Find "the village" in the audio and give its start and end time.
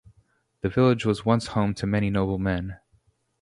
0.61-1.05